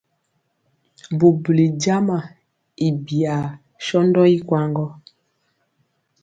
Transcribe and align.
Bubuli 1.17 1.65
jama 1.81 2.17
i 2.87 2.87
biyaa 3.03 3.45
sɔndɔ 3.85 4.21
i 4.35 4.37
kwaŋ 4.47 4.67
gɔ. 4.75 4.87